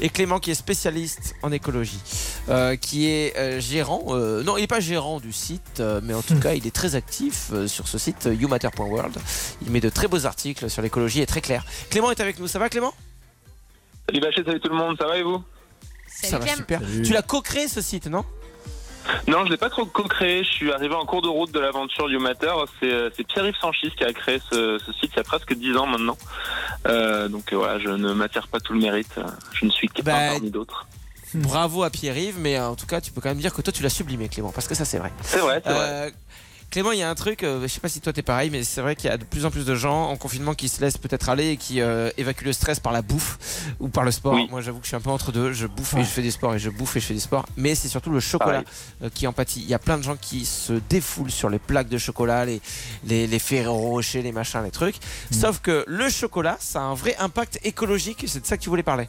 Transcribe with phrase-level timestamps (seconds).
[0.00, 2.00] et Clément qui est spécialiste en écologie,
[2.48, 6.14] euh, qui est euh, gérant, euh, non il n'est pas gérant du site, euh, mais
[6.14, 9.16] en tout cas il est très actif euh, sur ce site youmatter.world.
[9.62, 11.64] Il met de très beaux articles sur l'écologie et très clair.
[11.90, 12.94] Clément est avec nous, ça va Clément?
[14.08, 15.42] Salut Bachet, salut tout le monde, ça va et vous?
[16.08, 16.80] Ça va super.
[17.04, 18.24] Tu l'as co-créé ce site, non?
[19.28, 22.10] Non, je l'ai pas trop co-créé, je suis arrivé en cours de route de l'aventure
[22.10, 22.52] Youmatter.
[22.80, 25.54] C'est euh, c'est Pierre-Yves Sanchis qui a créé ce, ce site il y a presque
[25.54, 26.16] 10 ans maintenant.
[26.86, 29.18] Euh, donc euh, voilà, je ne m'attire pas tout le mérite,
[29.52, 30.86] je ne suis qu'un Bah, parmi d'autres.
[31.34, 33.82] Bravo à Pierre-Yves, mais en tout cas tu peux quand même dire que toi tu
[33.82, 35.12] l'as sublimé Clément, parce que ça c'est vrai.
[35.22, 35.88] C'est vrai, c'est vrai.
[35.90, 36.10] Euh,
[36.70, 38.62] Clément, il y a un truc, euh, je sais pas si toi t'es pareil, mais
[38.62, 40.80] c'est vrai qu'il y a de plus en plus de gens en confinement qui se
[40.80, 43.38] laissent peut-être aller et qui euh, évacuent le stress par la bouffe
[43.80, 44.34] ou par le sport.
[44.34, 44.46] Oui.
[44.50, 46.30] Moi j'avoue que je suis un peu entre deux, je bouffe et je fais des
[46.30, 48.62] sports et je bouffe et je fais des sports, mais c'est surtout le chocolat
[49.02, 49.60] euh, qui en pâtit.
[49.60, 52.60] Il y a plein de gens qui se défoulent sur les plaques de chocolat, les,
[53.06, 54.96] les, les Ferrero Rocher, les machins, les trucs.
[55.30, 58.68] Sauf que le chocolat, ça a un vrai impact écologique, c'est de ça que tu
[58.68, 59.08] voulais parler.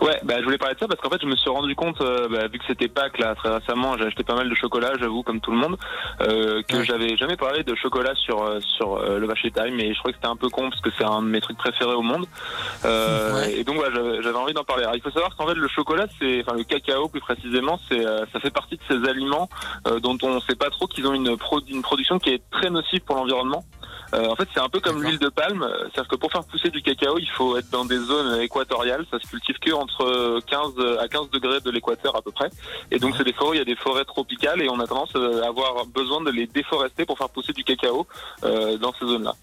[0.00, 2.00] Ouais, bah, je voulais parler de ça parce qu'en fait, je me suis rendu compte,
[2.00, 4.92] euh, bah, vu que c'était Pâques là très récemment, j'ai acheté pas mal de chocolat,
[5.00, 5.76] j'avoue, comme tout le monde,
[6.20, 6.84] euh, que Ouais.
[6.84, 10.10] j'avais jamais parlé de chocolat sur euh, sur euh, le Vacher Time et je crois
[10.12, 12.26] que c'était un peu con parce que c'est un de mes trucs préférés au monde.
[12.84, 13.52] Euh, Ouais.
[13.58, 14.82] Et donc, voilà, j'avais j'avais envie d'en parler.
[14.84, 18.04] Alors, il faut savoir qu'en fait, le chocolat, c'est, enfin, le cacao plus précisément, c'est,
[18.04, 19.48] euh, ça fait partie de ces aliments
[19.86, 22.70] euh, dont on sait pas trop qu'ils ont une, pro- une production qui est très
[22.70, 23.64] nocive pour l'environnement.
[24.16, 25.66] Euh, en fait, c'est un peu comme l'huile de palme.
[25.80, 29.04] C'est-à-dire que pour faire pousser du cacao, il faut être dans des zones équatoriales.
[29.10, 32.48] Ça se cultive que entre 15 à 15 degrés de l'équateur à peu près.
[32.90, 35.12] Et donc, c'est des forêts, il y a des forêts tropicales et on a tendance
[35.16, 38.06] euh, à avoir besoin de les déforester pour faire pousser du cacao
[38.44, 39.34] euh, dans ces zones-là.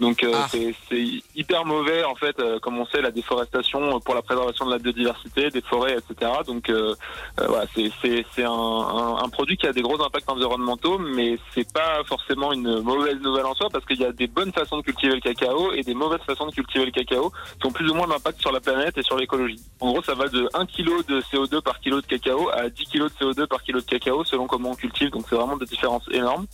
[0.00, 0.46] Donc, euh, Ah.
[0.50, 4.66] c'est c'est hyper mauvais en fait, euh, comme on sait, la déforestation pour la préservation
[4.66, 6.32] de la biodiversité, des forêts, etc.
[6.44, 6.94] Donc, euh,
[7.40, 11.70] euh, voilà, c'est un, un, un produit qui a des gros impacts environnementaux, mais c'est
[11.72, 14.82] pas forcément une mauvaise nouvelle en soi parce qu'il y a des bonnes façons de
[14.82, 17.94] cultiver le cacao et des mauvaises façons de cultiver le cacao qui ont plus ou
[17.94, 19.60] moins d'impact sur la planète et sur l'écologie.
[19.80, 22.84] En gros, ça va de 1 kg de CO2 par kilo de cacao à 10
[22.86, 25.10] kg de CO2 par kilo de cacao selon comment on cultive.
[25.10, 26.46] Donc, c'est vraiment des différences énormes.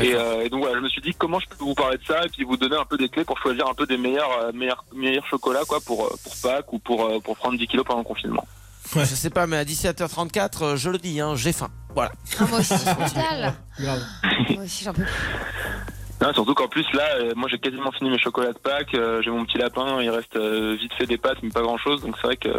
[0.00, 2.04] Et, euh, et donc voilà, je me suis dit comment je peux vous parler de
[2.04, 4.30] ça et puis vous donner un peu des clés pour choisir un peu des meilleurs
[4.42, 7.84] euh, meilleurs meilleurs chocolats quoi pour euh, pour Pâques ou pour pour prendre 10 kilos
[7.84, 8.46] pendant le confinement.
[8.94, 11.70] Je sais pas, mais à 17h34, euh, je le dis, hein, j'ai faim.
[11.94, 12.10] Voilà.
[12.38, 13.54] Ah, moi aussi, total.
[13.78, 14.02] Grave.
[14.50, 15.12] Moi aussi, j'en peux plus.
[16.22, 19.22] Non, surtout qu'en plus là, euh, moi j'ai quasiment fini mes chocolats de Pâques, euh,
[19.22, 22.02] j'ai mon petit lapin, il reste euh, vite fait des pâtes mais pas grand chose,
[22.02, 22.50] donc c'est vrai que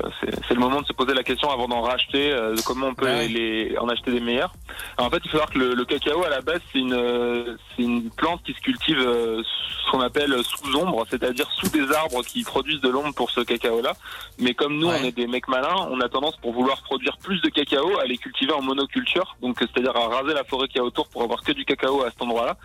[0.48, 2.96] c'est le moment de se poser la question avant d'en racheter, euh, de comment on
[2.96, 3.28] peut Ouais.
[3.28, 4.52] les, en acheter des meilleurs.
[4.98, 6.94] Alors, en fait, il faut savoir que le, le cacao à la base c'est une
[6.94, 9.44] euh, c'est une plante qui se cultive euh,
[9.86, 13.42] ce qu'on appelle sous ombre, c'est-à-dire sous des arbres qui produisent de l'ombre pour ce
[13.42, 13.94] cacao-là.
[14.40, 14.98] Mais comme nous Ouais.
[15.02, 18.06] on est des mecs malins, on a tendance pour vouloir produire plus de cacao à
[18.06, 21.22] les cultiver en monoculture, donc c'est-à-dire à raser la forêt qu'il y a autour pour
[21.22, 22.58] avoir que du cacao à cet endroit-là.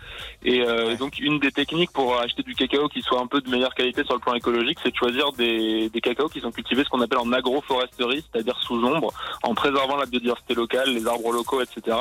[0.43, 0.93] Et, euh, Ouais.
[0.93, 3.73] et donc une des techniques pour acheter du cacao qui soit un peu de meilleure
[3.75, 6.89] qualité sur le plan écologique, c'est de choisir des, des cacaos qui sont cultivés ce
[6.89, 11.61] qu'on appelle en agroforesterie, c'est-à-dire sous ombre, en préservant la biodiversité locale, les arbres locaux,
[11.61, 11.97] etc.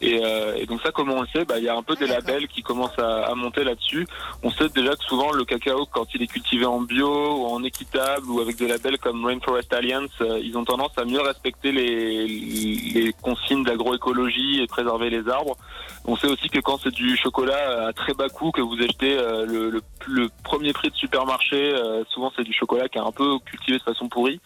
[0.00, 1.44] Et, euh, et donc ça, comment on le sait?
[1.44, 4.06] Bah, Il y a un peu des labels qui commencent à, à monter là-dessus.
[4.42, 7.62] On sait déjà que souvent le cacao, quand il est cultivé en bio ou en
[7.64, 11.72] équitable ou avec des labels comme Rainforest Alliance, euh, ils ont tendance à mieux respecter
[11.72, 15.56] les, les consignes d'agroécologie et préserver les arbres.
[16.04, 19.16] On sait aussi que quand c'est du chocolat à très bas coût que vous achetez
[19.18, 23.00] euh, le, le- le premier prix de supermarché, euh, souvent c'est du chocolat qui est
[23.00, 24.40] un peu cultivé de façon pourrie,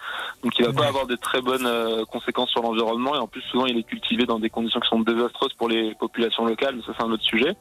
[0.44, 3.15] donc il va pas avoir de très bonnes euh, conséquences sur l'environnement.
[3.15, 5.94] Et en plus souvent il est cultivé dans des conditions qui sont désastreuses pour les
[5.97, 7.56] populations locales, mais ça c'est un autre sujet.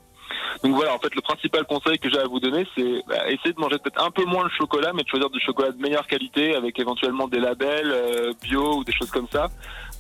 [0.64, 3.54] Donc voilà, en fait, le principal conseil que j'ai à vous donner, c'est bah, essayer
[3.54, 6.06] de manger peut-être un peu moins le chocolat, mais de choisir du chocolat de meilleure
[6.08, 9.50] qualité avec éventuellement des labels euh, bio ou des choses comme ça.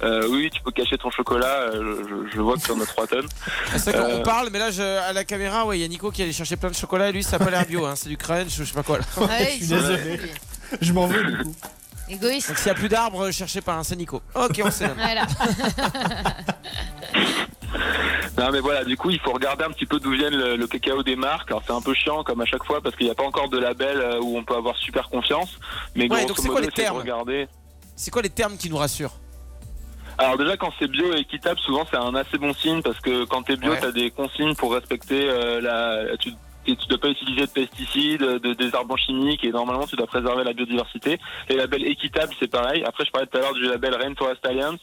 [0.03, 1.71] Euh, oui, tu peux cacher ton chocolat.
[1.73, 3.27] euh, je, je vois que tu en as 3 tonnes.
[3.77, 4.23] C'est vrai qu'on Euh.
[4.23, 6.57] parle, mais là, je- à la caméra, ouais, il y a Nico qui allait chercher
[6.57, 8.63] plein de chocolat et lui, ça a pas l'air bio, hein, c'est du crunch ou
[8.63, 8.97] je sais pas quoi.
[8.97, 9.03] là.
[9.17, 10.19] Ouais, je suis désolé.
[10.81, 11.55] Je m'en veux du coup.
[12.09, 12.49] Égoïste.
[12.49, 14.21] Donc s'il y a plus d'arbres, cherchez pas, hein, c'est Nico.
[14.35, 14.87] Ok, on sait.
[14.97, 15.25] Voilà.
[18.41, 20.67] Non mais voilà, du coup il faut regarder un petit peu d'où vient le, le
[20.67, 21.51] cacao des marques.
[21.51, 23.49] Alors c'est un peu chiant comme à chaque fois parce qu'il n'y a pas encore
[23.49, 25.59] de label euh, où on peut avoir super confiance.
[25.95, 27.47] Mais Ouais, donc c'est quoi les termes regarder.
[27.95, 29.13] C'est quoi les termes qui nous rassurent
[30.17, 33.25] Alors déjà quand c'est bio et équitable, souvent c'est un assez bon signe parce que
[33.25, 33.79] quand t'es bio, Ouais.
[33.79, 36.17] t'as des consignes pour respecter euh, la.
[36.17, 36.31] Tu,
[36.67, 40.43] et tu dois pas utiliser de pesticides, de désherbants chimiques et normalement tu dois préserver
[40.43, 41.17] la biodiversité.
[41.49, 42.83] Les labels équitables c'est pareil.
[42.85, 44.79] Après je parlais tout à l'heure du label Rainforest Alliance,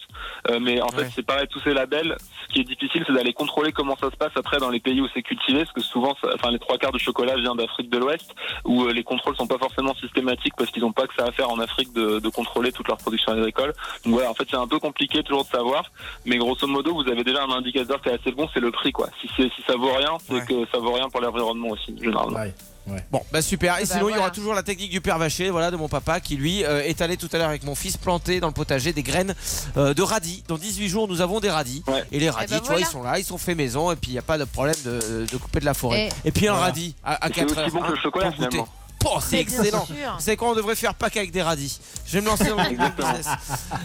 [0.51, 1.11] euh, mais en fait Ouais.
[1.15, 2.17] c'est pareil tous ces labels.
[2.49, 5.01] Ce qui est difficile c'est d'aller contrôler comment ça se passe après dans les pays
[5.01, 7.91] où c'est cultivé, parce que souvent, ça- enfin les trois quarts du chocolat vient d'Afrique
[7.91, 8.35] de l'Ouest
[8.65, 11.33] où euh, les contrôles sont pas forcément systématiques parce qu'ils n'ont pas que ça à
[11.33, 13.73] faire en Afrique de, de contrôler toute leur production agricole.
[14.05, 15.91] Donc voilà, en fait c'est un peu compliqué toujours de savoir,
[16.25, 18.93] mais grosso modo vous avez déjà un indicateur qui est assez bon, c'est le prix
[18.93, 19.09] quoi.
[19.21, 20.45] Si si ça vaut rien, c'est Ouais.
[20.47, 22.39] que ça vaut rien pour l'environnement aussi généralement.
[22.39, 22.55] Ouais.
[22.87, 23.05] Ouais.
[23.11, 23.77] Bon, bah super.
[23.79, 25.89] Et bah sinon, il y aura toujours la technique du père vacher, voilà, de mon
[25.89, 28.55] papa, qui lui euh, est allé tout à l'heure avec mon fils planter dans le
[28.55, 29.35] potager des graines
[29.77, 30.43] euh, de radis.
[30.49, 31.83] Dans 18 jours, nous avons des radis.
[31.87, 32.03] Ouais.
[32.13, 34.13] Et les radis, bah tu vois, ils sont là, ils sont faits maison, et puis
[34.13, 36.09] il n'y a pas de problème de, de couper de la forêt.
[36.25, 37.71] Et- Et, puis un radis à, à C'est 4 aussi heures.
[37.73, 38.69] bon que hein, le chocolat, finalement.
[39.05, 39.87] Oh, c'est excellent.
[40.19, 41.79] savez quoi, on devrait faire Pâques avec des radis.
[42.07, 43.27] Je vais me lancer dans le business.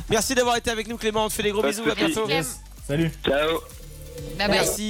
[0.10, 1.26] Merci d'avoir été avec nous, Clément.
[1.26, 1.84] On te fait des gros Pas bisous.
[1.90, 2.26] À bientôt.
[2.88, 3.12] Salut.
[3.26, 3.60] Ciao
[4.38, 4.50] Bye bye.
[4.50, 4.82] Merci.